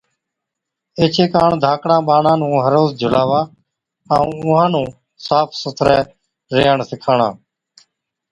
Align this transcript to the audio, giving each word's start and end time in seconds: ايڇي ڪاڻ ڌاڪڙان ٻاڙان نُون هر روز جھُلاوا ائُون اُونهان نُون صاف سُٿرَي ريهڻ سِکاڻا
ايڇي 0.99 1.25
ڪاڻ 1.33 1.49
ڌاڪڙان 1.63 2.01
ٻاڙان 2.07 2.37
نُون 2.39 2.53
هر 2.65 2.71
روز 2.77 2.89
جھُلاوا 2.99 3.41
ائُون 4.13 4.33
اُونهان 4.41 4.69
نُون 4.73 4.87
صاف 5.25 5.47
سُٿرَي 5.61 5.99
ريهڻ 6.55 6.77
سِکاڻا 6.89 7.29